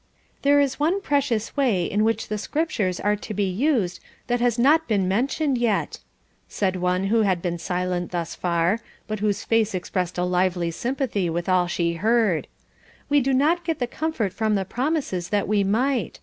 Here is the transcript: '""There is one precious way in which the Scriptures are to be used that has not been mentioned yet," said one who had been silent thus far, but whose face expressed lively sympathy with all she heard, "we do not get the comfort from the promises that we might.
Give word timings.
'""There 0.41 0.59
is 0.59 0.79
one 0.79 0.99
precious 0.99 1.55
way 1.55 1.85
in 1.85 2.03
which 2.03 2.27
the 2.27 2.39
Scriptures 2.39 2.99
are 2.99 3.15
to 3.17 3.33
be 3.35 3.43
used 3.47 3.99
that 4.25 4.41
has 4.41 4.57
not 4.57 4.87
been 4.87 5.07
mentioned 5.07 5.59
yet," 5.59 5.99
said 6.49 6.77
one 6.77 7.03
who 7.03 7.21
had 7.21 7.39
been 7.39 7.59
silent 7.59 8.09
thus 8.09 8.33
far, 8.33 8.79
but 9.07 9.19
whose 9.19 9.43
face 9.43 9.75
expressed 9.75 10.17
lively 10.17 10.71
sympathy 10.71 11.29
with 11.29 11.47
all 11.47 11.67
she 11.67 11.93
heard, 12.01 12.47
"we 13.09 13.21
do 13.21 13.31
not 13.31 13.63
get 13.63 13.77
the 13.77 13.85
comfort 13.85 14.33
from 14.33 14.55
the 14.55 14.65
promises 14.65 15.29
that 15.29 15.47
we 15.47 15.63
might. 15.63 16.19